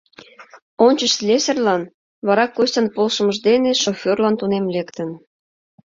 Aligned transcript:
Ончыч 0.85 1.11
слесарьлан, 1.17 1.83
вара 2.27 2.45
Костян 2.55 2.87
полшымыж 2.95 3.37
дене 3.47 3.71
шофёрлан 3.81 4.35
тунем 4.39 4.65
лектын. 4.75 5.09